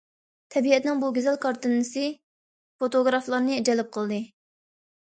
تەبىئەتنىڭ 0.55 1.03
بۇ 1.03 1.09
گۈزەل 1.17 1.37
كارتىنىسى 1.43 2.07
فوتوگرافلارنى 2.81 3.63
جەلپ 3.71 3.95
قىلدى. 3.99 4.25